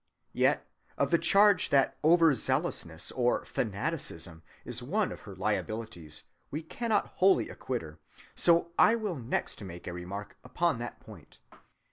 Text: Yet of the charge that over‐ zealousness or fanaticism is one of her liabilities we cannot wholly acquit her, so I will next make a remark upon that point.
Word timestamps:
Yet 0.33 0.65
of 0.97 1.11
the 1.11 1.19
charge 1.19 1.69
that 1.69 2.01
over‐ 2.01 2.33
zealousness 2.33 3.11
or 3.11 3.45
fanaticism 3.45 4.41
is 4.65 4.81
one 4.81 5.11
of 5.11 5.19
her 5.29 5.35
liabilities 5.35 6.23
we 6.49 6.63
cannot 6.63 7.05
wholly 7.21 7.49
acquit 7.49 7.83
her, 7.83 7.99
so 8.33 8.71
I 8.79 8.95
will 8.95 9.15
next 9.17 9.61
make 9.63 9.85
a 9.85 9.93
remark 9.93 10.37
upon 10.43 10.79
that 10.79 11.01
point. 11.01 11.37